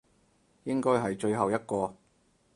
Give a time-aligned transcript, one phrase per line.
[0.63, 1.93] 應該係最後一個